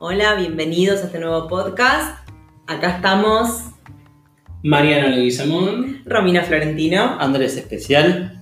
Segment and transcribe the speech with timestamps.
[0.00, 2.18] Hola, bienvenidos a este nuevo podcast.
[2.66, 3.64] Acá estamos
[4.62, 6.02] Mariano Leguizamón.
[6.06, 7.16] Romina Florentino.
[7.20, 8.40] Andrés Especial.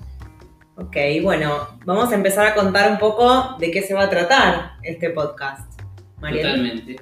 [0.76, 4.72] Ok, bueno, vamos a empezar a contar un poco de qué se va a tratar
[4.83, 5.81] este podcast.
[6.21, 6.51] Mariano.
[6.51, 6.97] Totalmente.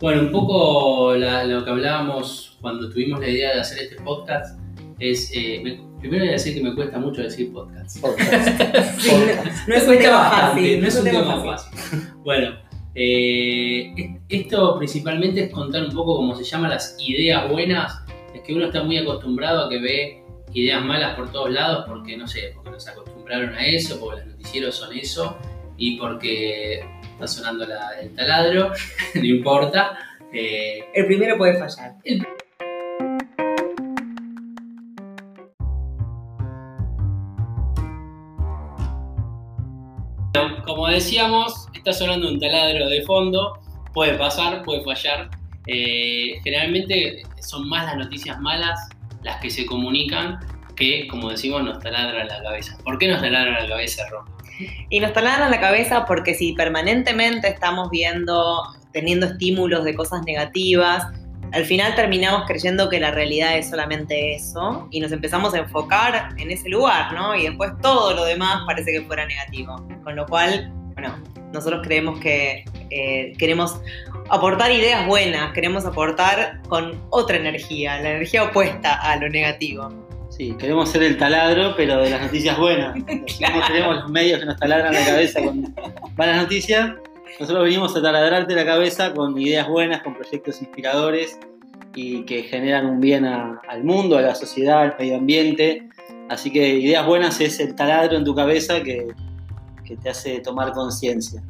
[0.00, 4.58] Bueno, un poco la- lo que hablábamos cuando tuvimos la idea de hacer este podcast
[4.98, 5.30] es.
[5.34, 7.96] eh, me- primero voy a decir que me cuesta mucho decir podcast.
[8.98, 10.80] Sí, no, no es un tema fácil.
[10.80, 11.78] no es un tema fácil.
[11.78, 12.08] fácil.
[12.24, 12.56] Bueno,
[12.94, 18.00] eh, es- esto principalmente es contar un poco cómo se llaman las ideas buenas.
[18.34, 20.22] Es que uno está muy acostumbrado a que ve
[20.54, 24.26] ideas malas por todos lados porque, no sé, porque nos acostumbraron a eso, porque los
[24.32, 25.36] noticieros son eso
[25.78, 26.80] y porque
[27.12, 28.70] está sonando la- el taladro,
[29.14, 29.98] no importa.
[30.32, 31.96] Eh, El primero puede fallar.
[40.92, 43.58] Decíamos, está sonando un taladro de fondo,
[43.92, 45.30] puede pasar, puede fallar.
[45.66, 48.78] Eh, generalmente son más las noticias malas
[49.22, 50.40] las que se comunican
[50.76, 52.76] que, como decimos, nos taladran la cabeza.
[52.84, 54.24] ¿Por qué nos taladran la cabeza, Ron?
[54.90, 58.62] Y nos taladran la cabeza porque si permanentemente estamos viendo,
[58.92, 61.06] teniendo estímulos de cosas negativas,
[61.52, 66.30] al final terminamos creyendo que la realidad es solamente eso y nos empezamos a enfocar
[66.38, 67.34] en ese lugar, ¿no?
[67.34, 69.76] Y después todo lo demás parece que fuera negativo.
[70.02, 70.72] Con lo cual,
[71.02, 71.18] bueno,
[71.52, 73.80] nosotros creemos que eh, queremos
[74.30, 79.88] aportar ideas buenas, queremos aportar con otra energía, la energía opuesta a lo negativo.
[80.30, 82.94] Sí, queremos ser el taladro, pero de las noticias buenas.
[83.26, 85.74] Así como tenemos los medios que nos taladran la cabeza con
[86.16, 86.92] malas noticias,
[87.40, 91.38] nosotros venimos a taladrarte la cabeza con ideas buenas, con proyectos inspiradores
[91.94, 95.88] y que generan un bien a- al mundo, a la sociedad, al medio ambiente.
[96.30, 99.08] Así que ideas buenas es el taladro en tu cabeza que,
[99.84, 101.42] que te hace tomar conciencia.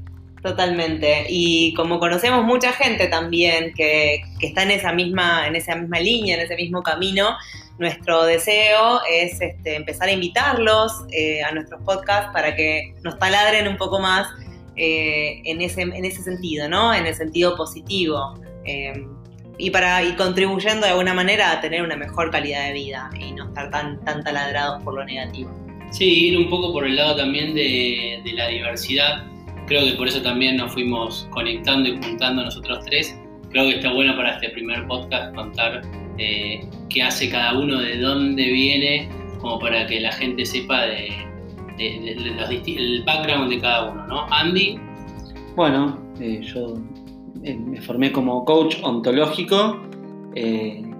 [0.42, 1.26] Totalmente.
[1.28, 6.00] Y como conocemos mucha gente también que, que está en esa misma, en esa misma
[6.00, 7.36] línea, en ese mismo camino,
[7.78, 13.68] nuestro deseo es este, empezar a invitarlos eh, a nuestros podcasts para que nos taladren
[13.68, 14.28] un poco más
[14.76, 16.92] eh, en, ese, en ese sentido, ¿no?
[16.92, 18.34] En el sentido positivo.
[18.64, 19.06] Eh,
[19.58, 23.32] y para y contribuyendo de alguna manera a tener una mejor calidad de vida y
[23.32, 25.61] no estar tan, tan taladrados por lo negativo.
[25.92, 29.24] Sí, ir un poco por el lado también de, la diversidad.
[29.66, 33.16] Creo que por eso también nos fuimos conectando y juntando nosotros tres.
[33.50, 35.82] Creo que está bueno para este primer podcast contar
[36.16, 39.08] eh, qué hace cada uno, de dónde viene,
[39.40, 41.10] como para que la gente sepa de,
[41.78, 44.26] los el background de cada uno, ¿no?
[44.30, 44.78] Andy,
[45.56, 46.78] Bueno, eh, yo
[47.44, 49.78] eh, me formé como coach ontológico.
[50.34, 50.91] eh,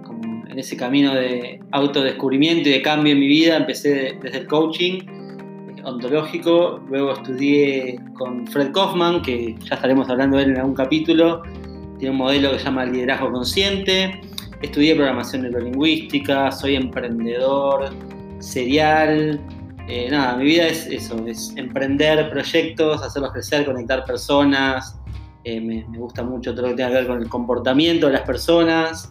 [0.53, 4.47] en ese camino de autodescubrimiento y de cambio en mi vida empecé de- desde el
[4.47, 6.81] coaching eh, ontológico.
[6.89, 11.43] Luego estudié con Fred Kaufman, que ya estaremos hablando de él en algún capítulo.
[11.99, 14.21] Tiene un modelo que se llama liderazgo consciente.
[14.61, 17.91] Estudié programación neurolingüística, soy emprendedor
[18.39, 19.41] serial.
[19.89, 24.99] Eh, nada, mi vida es eso, es emprender proyectos, hacerlos crecer, conectar personas.
[25.45, 28.13] Eh, me, me gusta mucho todo lo que tenga que ver con el comportamiento de
[28.13, 29.11] las personas.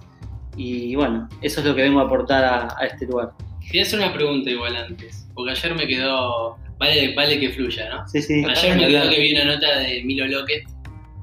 [0.57, 3.31] Y bueno, eso es lo que vengo a aportar a, a este lugar.
[3.65, 8.07] quería hacer una pregunta igual antes, porque ayer me quedó, vale, vale que fluya, ¿no?
[8.07, 8.43] Sí, sí.
[8.47, 10.67] Ayer me quedó que vi una nota de Milo Lockett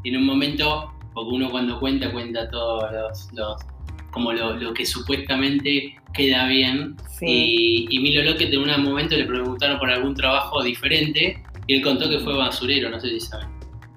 [0.04, 3.62] y en un momento, porque uno cuando cuenta, cuenta todos los, los-
[4.10, 6.96] como lo, lo que supuestamente queda bien.
[7.20, 11.82] Y, y Milo Lockett en un momento le preguntaron por algún trabajo diferente y él
[11.82, 13.48] contó que fue basurero, no sé si saben.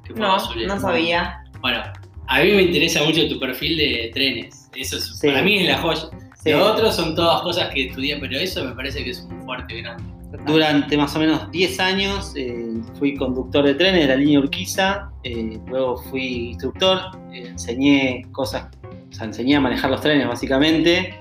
[0.03, 0.67] Que fue No, basurero.
[0.75, 1.41] no sabía.
[1.61, 1.81] Bueno,
[2.27, 4.60] a mí me interesa mucho tu perfil de trenes.
[4.75, 5.27] Eso es, Sí.
[5.27, 6.01] para mí es la joya.
[6.43, 6.51] Sí.
[6.51, 9.81] Lo otro son todas cosas que estudié, pero eso me parece que es un fuerte
[9.81, 10.03] grande.
[10.47, 15.09] Durante más o menos 10 años eh, fui conductor de trenes de la línea Urquiza,
[15.23, 16.99] eh, luego fui instructor,
[17.33, 18.67] eh, enseñé cosas,
[19.09, 21.19] o sea, enseñé a manejar los trenes básicamente.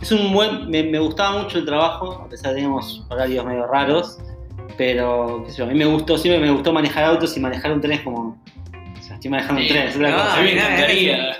[0.00, 3.44] Es un buen, me, me gustaba mucho el trabajo, a pesar de que teníamos horarios
[3.44, 4.18] medio raros,
[4.78, 7.72] pero qué sé yo, a mí me gustó, siempre me gustó manejar autos y manejar
[7.72, 8.40] un tren es como,
[9.22, 9.72] estoy manejando un Sí.
[9.72, 10.34] tren, es otra cosa.
[10.34, 11.38] a mí me encantaría.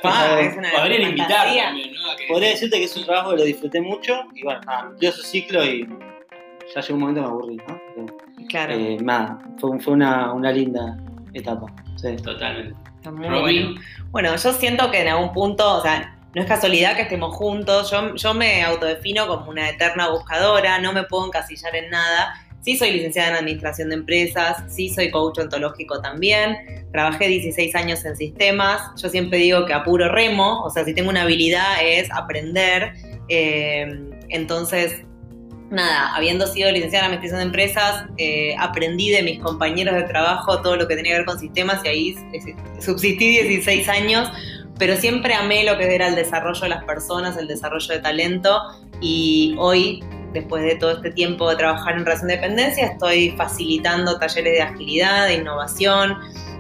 [0.76, 1.92] Podrían invitar también,
[2.28, 5.22] Podría decirte que es un trabajo que lo disfruté mucho y bueno, nada, cumplió su
[5.22, 5.88] ciclo y
[6.74, 7.80] ya llegó un momento que me aburrí, ¿no?
[7.94, 8.16] Pero,
[8.48, 8.72] Claro.
[8.74, 10.96] eh, nada, fue, fue una, una linda
[11.34, 11.66] etapa.
[11.96, 12.14] sí.
[12.22, 12.74] Totalmente.
[13.04, 13.80] Robin, bueno.
[14.12, 17.90] Bueno, yo siento que en algún punto, o sea, no es casualidad que estemos juntos.
[17.90, 22.32] Yo, yo me autodefino como una eterna buscadora, no me puedo encasillar en nada.
[22.62, 26.56] Sí soy licenciada en Administración de Empresas, sí soy coach ontológico también.
[26.92, 28.80] Trabajé 16 años en sistemas.
[29.02, 32.92] Yo siempre digo que a remo, o sea, si tengo una habilidad es aprender.
[33.28, 33.86] Eh,
[34.28, 35.02] entonces,
[35.72, 40.60] nada, habiendo sido licenciada en administración de empresas, eh, aprendí de mis compañeros de trabajo
[40.60, 42.14] todo lo que tenía que ver con sistemas y ahí
[42.78, 44.30] subsistí 16 años,
[44.78, 48.60] pero siempre amé lo que era el desarrollo de las personas, el desarrollo de talento
[49.00, 54.18] y hoy, después de todo este tiempo de trabajar en relación de dependencia, estoy facilitando
[54.18, 56.18] talleres de agilidad, de innovación,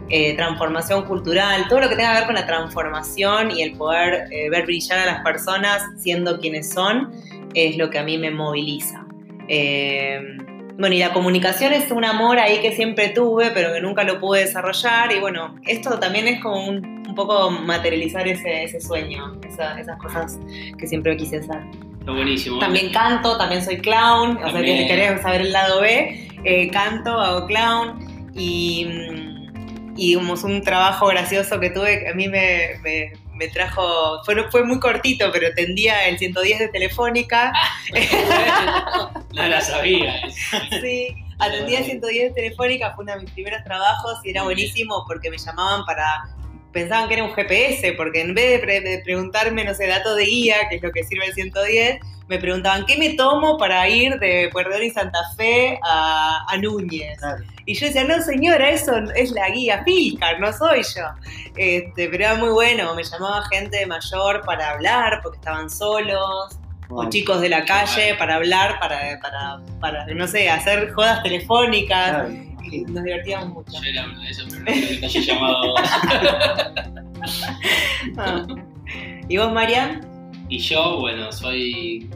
[0.08, 4.26] eh, transformación cultural, todo lo que tenga que ver con la transformación y el poder
[4.30, 7.12] eh, ver brillar a las personas siendo quienes son,
[7.54, 9.06] es lo que a mí me moviliza.
[9.48, 10.20] Eh,
[10.78, 14.18] bueno, y la comunicación es un amor ahí que siempre tuve, pero que nunca lo
[14.18, 15.12] pude desarrollar.
[15.12, 20.38] Y bueno, esto también es como un, poco materializar ese, sueño, esas cosas
[20.78, 21.60] que siempre quise hacer.
[22.02, 22.58] Está buenísimo.
[22.58, 24.38] También canto, también soy clown.
[24.42, 28.30] O sea, que si querés saber el lado B, eh, canto, hago clown.
[28.34, 28.88] Y,
[29.96, 32.80] y como es un trabajo gracioso que tuve, a mí me
[33.42, 37.52] me trajo, fue, fue muy cortito, pero tendía el 110 de Telefónica.
[39.32, 40.14] no la sabía.
[40.80, 41.08] Sí,
[41.38, 45.30] atendía el 110 de Telefónica, fue uno de mis primeros trabajos y era buenísimo porque
[45.30, 46.28] me llamaban para
[46.72, 50.68] pensaban que era un GPS, porque en vez de, preguntarme, no sé, datos de guía,
[50.68, 54.48] que es lo que sirve el 110, me preguntaban, ¿qué me tomo para ir de
[54.52, 57.18] Puerto y Santa Fe a, Núñez?
[57.66, 61.04] Y yo decía, no señora, eso es la guía Filcar, no soy yo.
[61.56, 66.56] Este, pero era muy bueno, me llamaba gente mayor para hablar, porque estaban solos,
[66.94, 72.28] o chicos de la calle para hablar, para, para, para, no sé, hacer jodas telefónicas
[72.80, 73.72] nos divertíamos mucho.
[73.82, 75.74] Yo era uno de esos, pero no llamado.
[78.18, 78.44] Ah.
[79.28, 80.00] ¿Y vos, Marian?
[80.48, 82.10] Y yo, bueno, soy.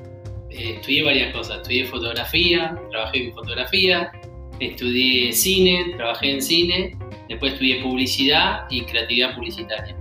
[0.51, 1.59] Eh, estudié varias cosas.
[1.59, 4.11] Estudié fotografía, trabajé en fotografía,
[4.59, 6.99] estudié cine, trabajé en cine,
[7.29, 9.97] después estudié publicidad y creatividad publicitaria,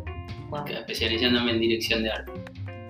[0.70, 2.32] especializándome en dirección de arte.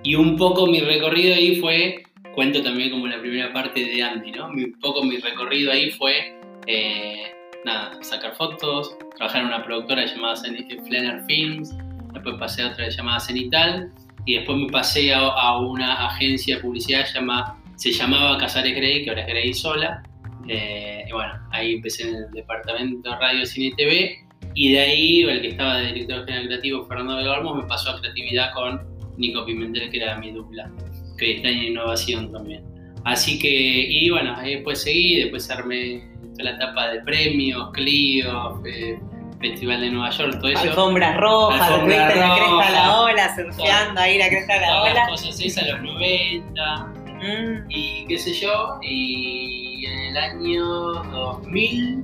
[0.06, 4.30] Y un poco mi recorrido ahí fue, cuento también como la primera parte de Andy,
[4.30, 4.46] ¿no?
[4.46, 6.38] Un poco mi recorrido ahí fue
[6.68, 7.22] eh,
[7.64, 11.76] nada, sacar fotos, trabajar en una productora llamada Flanner Films,
[12.12, 13.92] después pasé a otra llamada Cenital
[14.26, 19.10] y después me pasé a, una agencia de publicidad llamada, se llamaba Casares Grey, que
[19.10, 20.04] ahora es Grey sola.
[20.46, 24.24] Eh, y bueno, ahí empecé en el departamento de radio, cine TV
[24.54, 28.00] y de ahí el que estaba de director general creativo, Fernando Belgarmo, me pasó a
[28.00, 30.70] creatividad con Nico Pimentel, que era mi dupla,
[31.18, 32.64] que está en innovación también.
[33.04, 36.02] Así que, y bueno, ahí después seguí, después armé
[36.38, 38.98] la etapa de premios, Clio, eh,
[39.40, 40.62] Festival de Nueva York, todo eso.
[40.62, 44.82] Alfombras rojas, Alfombra roja, la cresta a la ola, surfeando ahí la cresta a la
[44.82, 44.94] ola.
[44.94, 47.70] Las cosas esas a los 90, mm.
[47.70, 52.02] y qué sé yo, y en el año 2000,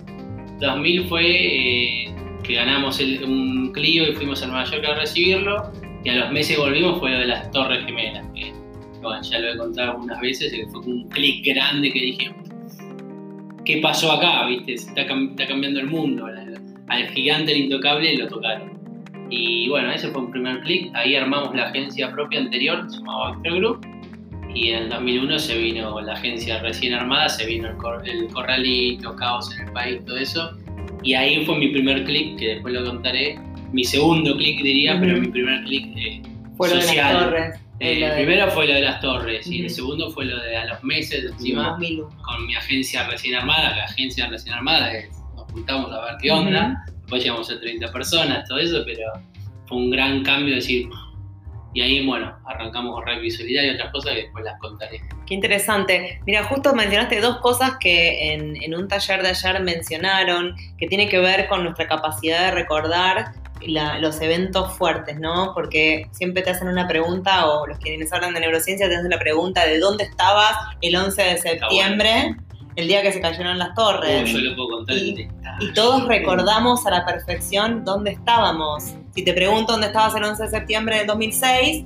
[0.61, 2.15] 2000 fue eh,
[2.45, 5.73] que ganamos un Clio y fuimos a Nueva York a recibirlo,
[6.05, 8.53] y a los meses volvimos fue lo de las Torres Gemelas, que
[9.31, 12.35] ya lo he contado algunas veces, que fue un clic grande que dije,
[13.65, 14.47] ¿qué pasó acá?
[14.47, 14.75] ¿Viste?
[14.75, 16.27] Está, cambiando el mundo.
[16.89, 18.73] Al gigante, el intocable, lo tocaron.
[19.31, 20.91] Y bueno, ese fue un primer clic.
[20.95, 23.87] Ahí armamos la agencia propia anterior, se llamaba Group.
[24.55, 29.51] Y en el 2001 se vino la agencia recién armada, se vino el, corralito, caos
[29.57, 30.51] en el país, todo eso.
[31.03, 33.39] Y ahí fue mi primer clic, que después lo contaré.
[33.73, 36.23] Mi segundo clic diría, pero mi primer clic eh,
[36.57, 37.15] fue social.
[37.15, 37.63] Lo de las torres.
[37.81, 40.67] Eh, el primero fue lo de las torres y el segundo fue lo de a
[40.67, 41.77] los meses encima
[42.23, 44.93] con mi agencia recién armada, la agencia recién armada,
[45.35, 49.11] nos juntamos a ver qué onda, después llegamos a 30 personas, todo eso, pero
[49.67, 50.89] fue un gran cambio decir,
[51.75, 55.01] y ahí bueno, arrancamos con Visualidad y otras cosas que después las contaré.
[55.27, 56.21] Qué interesante.
[56.25, 61.09] Mira, justo mencionaste dos cosas que en, en un taller de ayer mencionaron, que tiene
[61.09, 63.33] que ver con nuestra capacidad de recordar
[63.67, 65.53] los eventos fuertes, ¿no?
[65.55, 69.19] Porque siempre te hacen una pregunta, o los quienes hablan de neurociencia te hacen la
[69.19, 72.37] pregunta de dónde estabas el 11 de septiembre,
[72.77, 74.31] el día que se cayeron las torres.
[74.31, 75.29] yo lo puedo contar y,
[75.61, 78.95] y todos recordamos a la perfección dónde estábamos.
[79.15, 81.85] Si te pregunto dónde estabas el 11 de septiembre del 2006,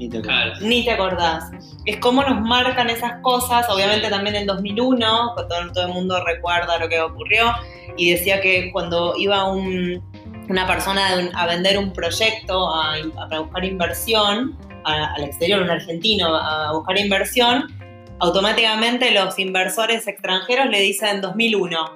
[0.00, 0.60] ni te, acordás.
[0.62, 1.50] Ni te acordás.
[1.84, 6.78] Es como nos marcan esas cosas, obviamente también en 2001, todo, todo el mundo recuerda
[6.78, 7.52] lo que ocurrió,
[7.98, 10.02] y decía que cuando iba un,
[10.50, 12.96] una persona a vender un proyecto, a,
[13.38, 17.72] buscar inversión, al exterior, un argentino a buscar inversión,
[18.18, 21.94] automáticamente los inversores extranjeros le dicen 2001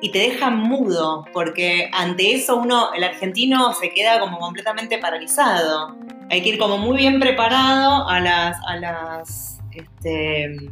[0.00, 5.96] y te dejan mudo, porque ante eso uno, el argentino se queda como completamente paralizado.
[6.30, 10.70] Hay que ir como muy bien preparado a las, a las, este,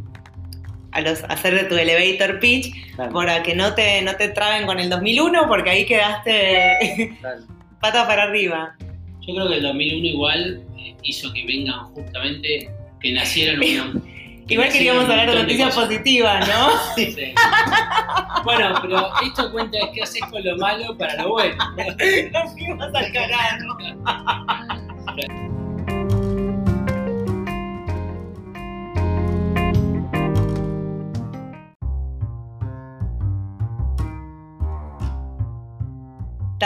[0.93, 2.73] a los hacer tu elevator pitch
[3.13, 7.17] para que no te, no te traben con el 2001 porque ahí quedaste
[7.81, 8.75] pata para arriba.
[9.27, 13.61] Yo creo que el 2001 igual eh, hizo que vengan justamente, que nacieran
[14.49, 16.71] Igual queríamos hablar de noticias positivas, ¿no?
[16.95, 17.17] Sí.
[18.45, 21.57] Bueno, pero esto cuenta es que haces con lo malo para lo bueno.
[22.33, 23.77] Nos fuimos al carajo.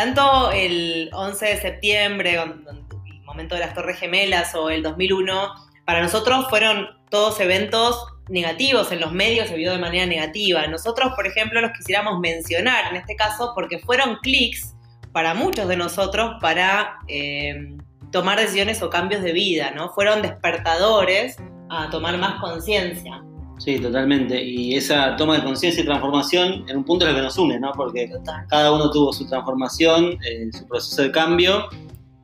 [0.03, 5.55] Tanto el 11 de septiembre, el momento de las Torres Gemelas, o el 2001,
[5.85, 10.67] para nosotros fueron todos eventos negativos, en los medios se vio de manera negativa.
[10.69, 14.75] Nosotros, por ejemplo, los quisiéramos mencionar en este caso porque fueron clics
[15.13, 17.77] para muchos de nosotros para eh,
[18.11, 19.93] tomar decisiones o cambios de vida, ¿no?
[19.93, 21.37] Fueron despertadores
[21.69, 23.23] a tomar más conciencia.
[23.63, 24.43] Sí, totalmente.
[24.43, 27.61] Y esa toma de conciencia y transformación en un punto es lo que nos une,
[27.61, 27.73] ¿no?
[27.73, 28.47] Porque Total.
[28.49, 31.69] cada uno tuvo su transformación, eh, su proceso de cambio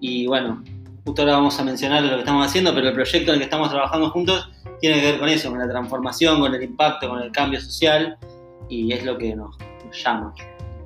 [0.00, 0.64] y bueno,
[1.04, 3.44] justo ahora vamos a mencionar lo que estamos haciendo, pero el proyecto en el que
[3.44, 4.48] estamos trabajando juntos
[4.80, 8.16] tiene que ver con eso, con la transformación, con el impacto, con el cambio social
[8.70, 10.34] y es lo que nos, nos llama.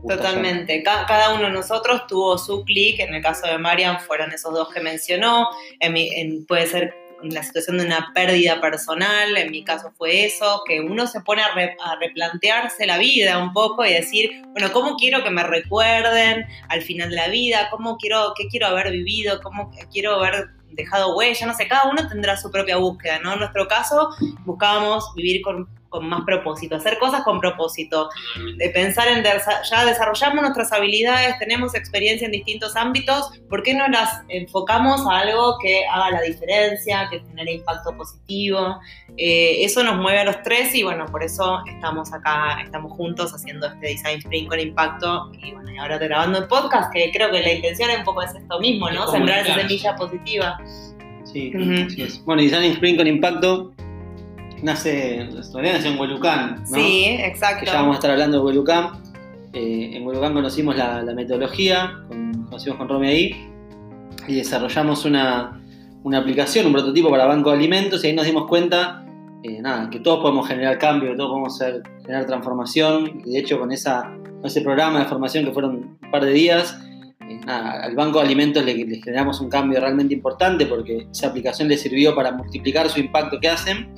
[0.08, 0.82] Totalmente.
[0.82, 3.00] Ca- cada uno de nosotros tuvo su clic.
[3.00, 5.48] En el caso de Marian fueron esos dos que mencionó.
[5.78, 9.36] En mi- en- puede ser la situación de una pérdida personal.
[9.36, 13.52] En mi caso fue eso, que uno se pone a, a replantearse la vida un
[13.52, 17.68] poco y decir, bueno, ¿cómo quiero que me recuerden al final de la vida?
[17.70, 19.40] ¿Cómo quiero, qué quiero haber vivido?
[19.42, 21.46] ¿Cómo quiero haber dejado huella?
[21.46, 23.34] No sé, cada uno tendrá su propia búsqueda, ¿no?
[23.34, 24.10] En nuestro caso
[24.44, 28.08] buscábamos vivir con, con más propósito, hacer cosas con propósito
[28.56, 33.86] de pensar en ya desarrollamos nuestras habilidades, tenemos experiencia en distintos ámbitos, ¿por qué no
[33.88, 38.78] las enfocamos a algo que haga la diferencia, que genere impacto positivo?
[39.16, 43.32] Eh, eso nos mueve a los tres y bueno, por eso estamos acá, estamos juntos
[43.34, 47.30] haciendo este Design Sprint con impacto y bueno, y ahora grabando el podcast, que creo
[47.30, 49.04] que la intención un poco es esto mismo, ¿no?
[49.04, 50.58] Es Sembrar esa semilla positiva.
[51.24, 51.86] Sí, Ujú.
[51.86, 52.24] así es.
[52.24, 53.72] Bueno, Design Spring con impacto
[54.62, 56.76] nace, en realidad nació en Huelucán, ¿no?
[56.76, 57.66] Sí, que exacto.
[57.66, 58.90] ya vamos a estar hablando de Huelucán.
[59.52, 63.46] Eh, en Huelucán conocimos la, la metodología, con- conocimos con Romy ahí,
[64.28, 65.60] y desarrollamos una,
[66.04, 69.04] una aplicación, un prototipo para banco de alimentos, y ahí nos dimos cuenta
[69.42, 73.38] eh, nada, que todos podemos generar cambio, que todos podemos hacer- generar transformación, y de
[73.40, 74.12] hecho con, esa,
[74.44, 76.78] ese programa de formación que fueron un par de días,
[77.28, 81.28] eh, nada, al banco de alimentos le, le generamos un cambio realmente importante porque esa
[81.28, 83.88] aplicación le sirvió para multiplicar su impacto que hacen.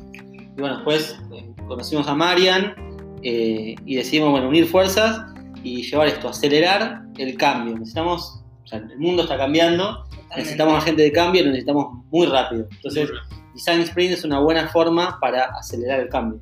[0.57, 2.75] Y bueno, después eh, conocimos a Marian
[3.23, 5.23] eh, y decidimos bueno, unir fuerzas
[5.63, 7.75] y llevar esto, acelerar el cambio.
[7.75, 10.05] Necesitamos, o sea, el mundo está cambiando,
[10.37, 12.67] necesitamos agentes de cambio y lo necesitamos muy rápido.
[12.71, 13.11] Entonces,
[13.55, 16.41] Design Sprint es una buena forma para acelerar el cambio.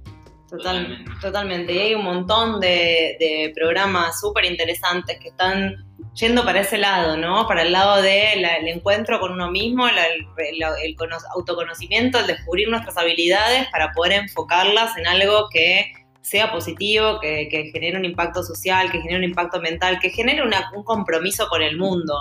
[0.50, 1.10] Total- Totalmente.
[1.20, 1.72] totalmente.
[1.72, 7.16] Y hay un montón de, de programas súper interesantes que están yendo para ese lado,
[7.16, 7.46] ¿no?
[7.46, 12.26] Para el lado del encuentro con uno mismo, la- el, el- el cono- autoconocimiento, el
[12.26, 15.92] descubrir nuestras habilidades para poder enfocarlas en algo que
[16.22, 20.42] sea positivo, que, que genere un impacto social, que genere un impacto mental, que genere
[20.42, 22.14] una- un compromiso con el mundo.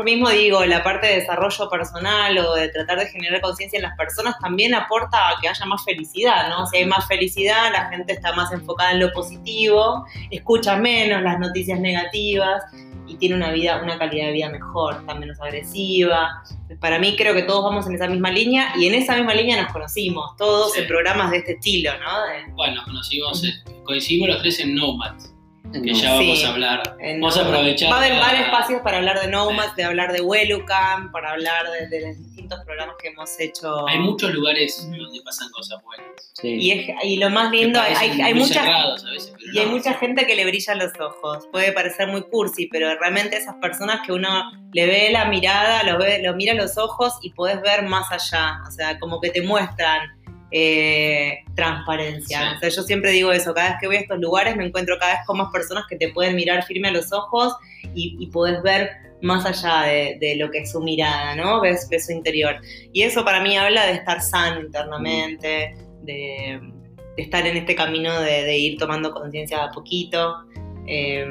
[0.00, 3.82] Yo mismo digo, la parte de desarrollo personal o de tratar de generar conciencia en
[3.82, 6.66] las personas también aporta a que haya más felicidad, ¿no?
[6.68, 11.38] Si hay más felicidad, la gente está más enfocada en lo positivo, escucha menos las
[11.38, 12.62] noticias negativas
[13.06, 16.44] y tiene una vida, una calidad de vida mejor, está menos agresiva.
[16.80, 19.60] Para mí creo que todos vamos en esa misma línea y en esa misma línea
[19.62, 20.80] nos conocimos, todos Sí.
[20.80, 22.22] en programas de este estilo, ¿no?
[22.24, 23.52] De- Bueno, nos conocimos, eh,
[23.84, 25.12] coincidimos los tres en Nomad,
[25.72, 25.98] que No.
[25.98, 26.44] ya vamos Sí.
[26.44, 26.96] a hablar.
[27.00, 27.90] Vamos a aprovechar.
[27.90, 31.32] Va a haber para- varios espacios para hablar de Nomads, de hablar de Welcome, para
[31.32, 33.86] hablar de, de los distintos programas que hemos hecho.
[33.88, 36.06] Hay muchos lugares donde pasan cosas buenas.
[36.34, 36.48] Sí.
[36.48, 39.66] Y, es- y lo más lindo, hay, hay muchas cerrados a veces, pero Y hay
[39.66, 39.72] no.
[39.72, 41.46] mucha gente que le brillan los ojos.
[41.52, 45.98] Puede parecer muy cursi, pero realmente esas personas que uno le ve la mirada, lo,
[45.98, 48.60] ve, lo mira a los ojos y podés ver más allá.
[48.66, 50.00] O sea, como que te muestran
[50.50, 52.38] eh, transparencia.
[52.38, 52.56] Sí.
[52.56, 53.54] O sea, yo siempre digo eso.
[53.54, 55.96] Cada vez que voy a estos lugares me encuentro cada vez con más personas que
[55.96, 57.54] te pueden mirar firme a los ojos
[57.94, 58.90] y, y podés ver
[59.22, 61.60] más allá de, de lo que es su mirada, ¿no?
[61.60, 62.56] Ves, ves su interior.
[62.92, 66.58] Y eso para mí habla de estar sano internamente, de,
[67.16, 70.36] de estar en este camino de, de ir tomando conciencia de a poquito.
[70.86, 71.26] Eh,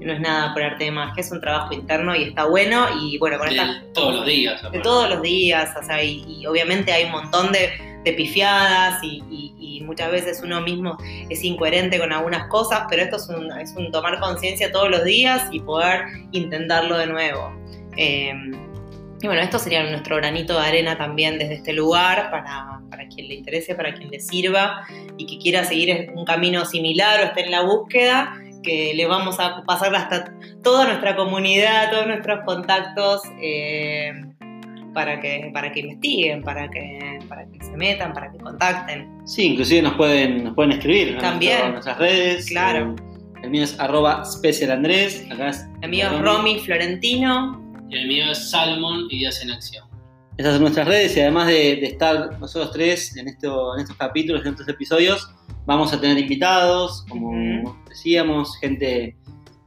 [0.00, 2.86] no es nada por arte de magia, es un trabajo interno y está bueno.
[3.00, 3.82] Y bueno, con De esta.
[3.94, 4.72] todos los días.
[4.72, 7.70] De todos los días, o sea, y, y obviamente hay un montón de,
[8.04, 10.96] de pifiadas y, muchas veces uno mismo
[11.28, 13.28] es incoherente con algunas cosas, pero esto es
[13.76, 17.52] un, tomar conciencia todos los días y poder intentarlo de nuevo.
[17.96, 18.32] Eh,
[19.20, 23.28] y bueno, esto sería nuestro granito de arena también desde este lugar para, para quien
[23.28, 27.44] le interese, para quien le sirva y que quiera seguir un camino similar o esté
[27.44, 30.32] en la búsqueda, que le vamos a pasar hasta
[30.62, 33.22] toda nuestra comunidad, todos nuestros contactos.
[33.40, 34.12] eh,
[34.92, 39.10] para que, para que investiguen, para que, para que se metan, para que contacten.
[39.24, 41.66] Sí, inclusive nos pueden, nos pueden escribir También.
[41.66, 42.46] En nuestras redes.
[42.48, 42.94] Claro.
[42.98, 45.26] Eh, El mío es arroba specialandrés.
[45.30, 47.60] Acá es El mío es Romy Florentino.
[47.90, 49.84] Y el mío es Salmon Ideas en Acción.
[50.38, 53.96] Esas son nuestras redes y además de, de estar nosotros tres en, esto, en estos
[53.96, 55.30] capítulos, en estos episodios,
[55.66, 59.14] vamos a tener invitados, como decíamos, gente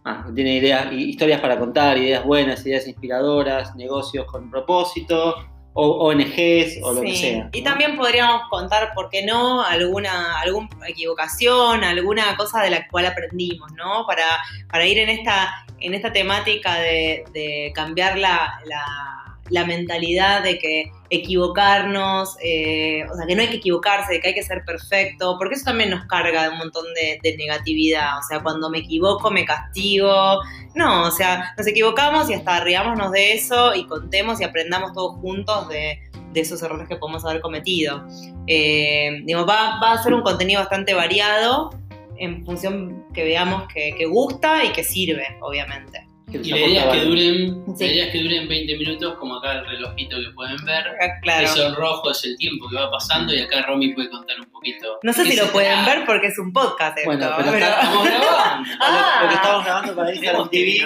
[0.05, 5.35] ah, tiene ideas, hi- historias para contar, ideas buenas, ideas inspiradoras, negocios con propósito,
[5.77, 7.49] o ONGs o lo que sea.
[7.51, 7.69] Y ¿no?
[7.69, 13.69] también podríamos contar, ¿por qué no?, alguna, alguna equivocación, alguna cosa de la cual aprendimos,
[13.73, 14.05] ¿no?
[14.07, 14.23] Para,
[14.71, 20.57] para ir en esta, en esta temática de, de cambiar la, la- la mentalidad de
[20.57, 24.63] que equivocarnos, eh, o sea, que no hay que equivocarse, de que hay que ser
[24.65, 28.17] perfecto, porque eso también nos carga de un montón de, negatividad.
[28.17, 30.41] O sea, cuando me equivoco me castigo.
[30.73, 35.19] No, o sea, nos equivocamos y hasta riámonos de eso y contemos y aprendamos todos
[35.19, 35.99] juntos de,
[36.33, 38.05] de esos errores que podemos haber cometido.
[38.47, 41.71] Eh, digo, va, va a ser un contenido bastante variado
[42.17, 46.04] en función que veamos que, que gusta y que sirve, obviamente.
[46.41, 47.85] Que les Y la idea es que duren, Sí.
[47.87, 50.83] la idea es que duren 20 minutos, como acá el relojito que pueden ver.
[51.01, 51.45] Ah, Claro.
[51.45, 54.45] Eso en rojo es el tiempo que va pasando y acá Romy puede contar un
[54.51, 54.99] poquito.
[55.03, 58.69] No sé si lo pueden ver porque es un podcast esto, Bueno, pero Estamos grabando.
[58.79, 59.19] Ah.
[59.23, 60.79] Lo que estamos grabando para Instagram TV,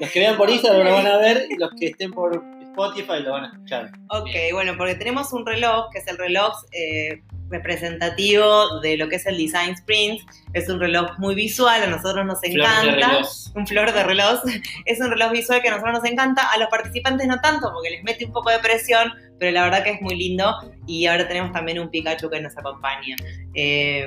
[0.00, 3.20] los que vean por Instagram lo van a ver y los que estén por Spotify
[3.22, 3.90] lo van a escuchar.
[4.08, 4.54] Ok, Bien.
[4.54, 9.26] bueno, porque tenemos un reloj que es el reloj eh, representativo de lo que es
[9.26, 10.20] el Design Sprint.
[10.54, 13.06] Es un reloj muy visual, a nosotros nos Flor de encanta.
[13.08, 13.26] reloj.
[13.54, 14.40] Un flor de reloj.
[14.86, 16.42] Es un reloj visual que a nosotros nos encanta.
[16.52, 19.84] A los participantes no tanto, porque les mete un poco de presión, pero la verdad
[19.84, 20.52] que es muy lindo.
[20.86, 23.16] Y ahora tenemos también un Pikachu que nos acompaña.
[23.54, 24.06] Eh,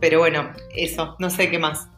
[0.00, 1.88] pero bueno, eso, no sé qué más.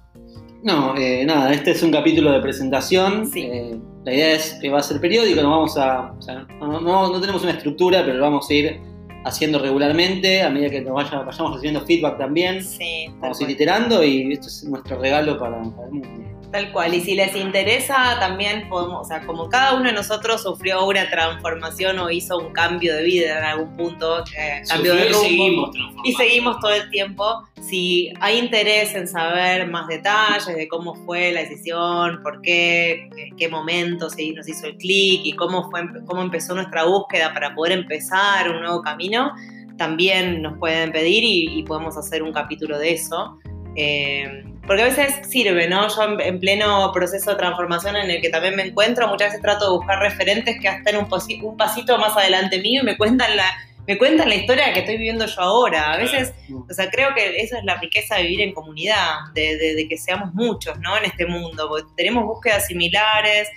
[0.62, 3.26] No, eh, nada, este es un capítulo de presentación.
[3.26, 3.42] Sí.
[3.42, 6.12] Eh, la idea es que va a ser periódico, no vamos a.
[6.12, 8.80] o sea, no, no- no tenemos una estructura, pero lo vamos a ir
[9.24, 12.62] haciendo regularmente a medida que nos vaya, vayamos recibiendo feedback también.
[12.62, 16.29] Sí, Vamos a ir iterando y esto es nuestro regalo para, para el mundo.
[16.52, 20.42] Tal cual, y si les interesa también podemos, o sea, como cada uno de nosotros
[20.42, 25.12] sufrió una transformación o hizo un cambio de vida en algún punto, eh, cambio de
[25.12, 29.86] Sufrió y rumbo, seguimos y seguimos todo el tiempo, si hay interés en saber más
[29.86, 34.76] detalles de cómo fue la decisión, por qué, en qué momento se nos hizo el
[34.76, 39.32] clic y cómo, fue, cómo empezó nuestra búsqueda para poder empezar un nuevo camino,
[39.78, 43.38] también nos pueden pedir y, y podemos hacer un capítulo de eso.
[43.76, 45.88] Eh, porque a veces sirve, ¿no?
[45.88, 49.42] Yo en, en pleno proceso de transformación en el que también me encuentro, muchas veces
[49.42, 51.08] trato de buscar referentes que estén un,
[51.42, 53.50] un pasito más adelante mío y me cuentan la,
[53.88, 55.92] me cuentan la historia que estoy viviendo yo ahora.
[55.94, 56.32] A veces,
[56.68, 59.88] o sea, creo que esa es la riqueza de vivir en comunidad, de, de- de
[59.88, 60.96] que seamos muchos, ¿no?
[60.96, 63.48] En este mundo, porque tenemos búsquedas similares,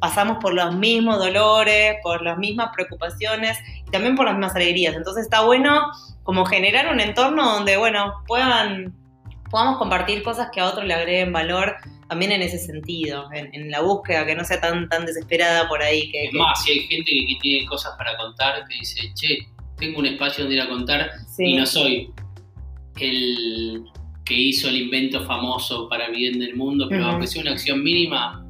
[0.00, 4.94] pasamos por los mismos dolores, por las mismas preocupaciones y también por las mismas alegrías.
[4.94, 5.82] Entonces está bueno
[6.22, 8.94] como generar un entorno donde, bueno, puedan,
[9.50, 11.74] podamos compartir cosas que a otros le agreguen valor
[12.08, 15.82] también en ese sentido, en, en la búsqueda, que no sea tan, tan desesperada por
[15.82, 16.10] ahí.
[16.10, 19.12] Que, Es que- más, si hay gente que, que tiene cosas para contar, que dice,
[19.14, 19.38] che,
[19.76, 21.44] tengo un espacio donde ir a contar sí.
[21.44, 22.10] y no soy
[23.00, 23.84] el
[24.24, 27.82] que hizo el invento famoso para el bien del mundo, pero aunque sea una acción
[27.82, 28.44] mínima,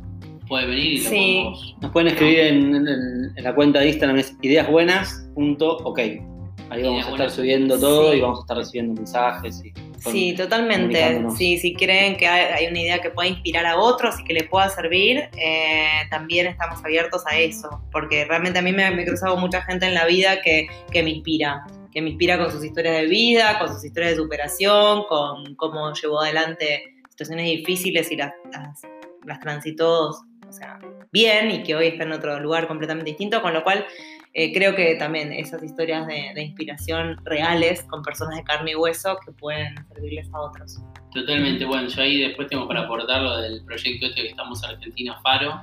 [0.49, 1.17] puede venir y lo Sí.
[1.17, 1.77] podemos.
[1.81, 5.99] Nos pueden escribir en, en- en la cuenta de Instagram, es ideasbuenas.ok.
[5.99, 6.27] Ahí vamos
[6.69, 7.35] Ideas a estar buenas.
[7.35, 8.19] subiendo todo Sí.
[8.19, 9.63] y vamos a estar recibiendo mensajes.
[9.65, 11.25] Y Sí, totalmente.
[11.37, 14.33] Sí, si creen que hay, hay una idea que pueda inspirar a otros y que
[14.33, 17.83] le pueda servir, eh, también estamos abiertos a eso.
[17.93, 21.03] Porque realmente a mí me, me he cruzado mucha gente en la vida que, que
[21.03, 21.67] me inspira.
[21.93, 25.93] Que me inspira con sus historias de vida, con sus historias de superación, con cómo
[25.93, 28.81] llevó adelante situaciones difíciles y las, las,
[29.27, 30.11] las transitó
[30.51, 30.79] o sea,
[31.13, 33.43] bien y que hoy está en otro lugar completamente distinto.
[33.43, 33.87] Con lo cual
[34.33, 38.75] eh, creo que también esas historias de, de inspiración reales con personas de carne y
[38.77, 40.79] hueso que pueden servirles a otros.
[41.13, 45.19] Totalmente, bueno, yo ahí después tengo para aportar lo del proyecto este que estamos Argentina
[45.23, 45.63] Faro,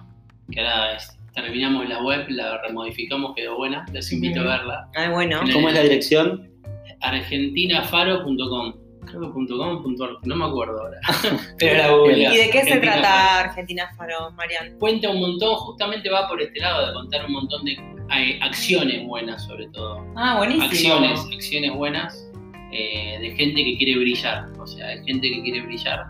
[0.52, 4.90] que ahora es- terminamos la web, la remodificamos, quedó buena, les invito a verla.
[4.96, 5.40] Ay, bueno.
[5.54, 6.50] ¿Cómo es la dirección?
[7.02, 8.74] argentinafaro.com
[9.06, 11.00] creo que punto .com, punto no me acuerdo ahora.
[11.60, 12.82] Pero la googleás, ¿Y de qué se Faro.
[12.82, 14.78] trata Argentina Faro, Marian?
[14.80, 17.78] Cuenta un montón, justamente va por este lado de contar un montón de
[18.16, 20.06] eh, acciones buenas sobre todo.
[20.16, 20.66] Ah, buenísimo.
[20.66, 22.30] Acciones, acciones buenas
[22.72, 26.08] eh, de gente que quiere brillar, o sea, de gente que quiere brillar.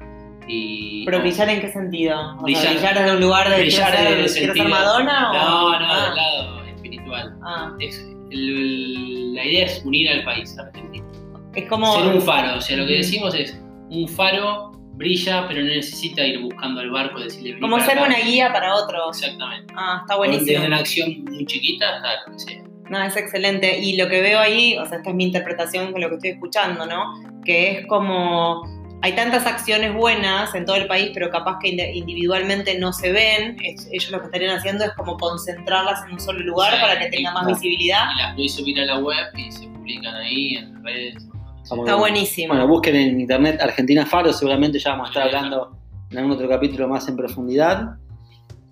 [0.49, 2.15] Y, ¿Pero brillar en qué sentido?
[2.19, 4.69] O sea, Brillar- brillar desde un lugar de brillar quiero ser, el quiero ser sentido-
[4.69, 7.35] Madonna o No, no, Ah, del lado espiritual.
[7.43, 7.73] ah.
[7.79, 11.05] Es- el- la idea es unir al país argentino.
[11.53, 14.66] Es como Ser un faro, o sea, lo que decimos es, un faro
[14.97, 18.07] brilla, pero no necesita ir buscando al barco decirle como "Brilha ser acá".
[18.07, 19.21] una guía para otros.
[19.21, 19.73] Exactamente.
[19.77, 20.65] Ah, está Desde buenísimo.
[20.65, 22.63] una acción muy chiquita hasta lo que sea.
[22.89, 23.79] No, es excelente.
[23.79, 26.29] Y lo que veo ahí, o sea, esta es mi interpretación con lo que estoy
[26.31, 27.13] escuchando, ¿no?
[27.43, 28.63] Que es como
[29.03, 33.57] hay tantas acciones buenas en todo el país, pero capaz que individualmente no se ven.
[33.61, 37.31] ellos lo que estarían haciendo es como concentrarlas en un solo lugar para que tenga
[37.31, 38.05] más visibilidad.
[38.15, 41.27] Y las podéis subir a la web y se publican ahí en redes.
[41.75, 42.53] Está buenísimo.
[42.53, 45.77] Bueno, busquen en internet Argentina Faro, seguramente ya vamos a estar hablando
[46.09, 47.97] en algún otro capítulo más en profundidad.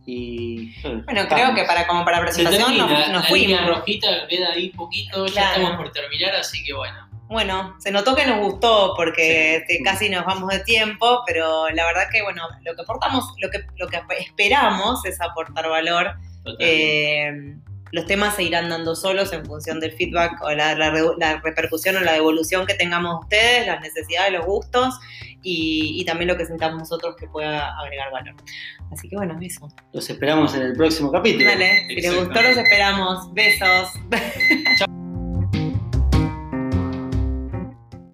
[0.05, 3.67] Y bueno, creo que para como para presentación nos, nos la fuimos.
[3.67, 7.09] rojita queda ahí poquito, ya estamos por terminar, así que bueno.
[7.27, 11.85] Bueno, se notó que nos gustó porque este, casi nos vamos de tiempo, pero la
[11.85, 16.13] verdad que bueno, lo que aportamos, lo que, lo que esperamos es aportar valor.
[16.59, 17.57] Eh,
[17.95, 22.01] los temas se irán dando solos en función del feedback o la, la, repercusión o
[22.01, 24.99] la devolución que tengamos ustedes, las necesidades, los gustos
[25.41, 28.35] y, y, también lo que sintamos nosotros que pueda agregar valor.
[28.91, 29.69] Así que bueno, eso.
[29.93, 31.45] Los esperamos en el próximo capítulo.
[31.45, 33.33] Vale, si les gustó los esperamos.
[33.33, 33.93] Besos.
[34.77, 35.04] Chao.